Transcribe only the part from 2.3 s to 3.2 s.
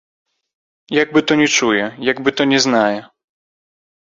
то не знае!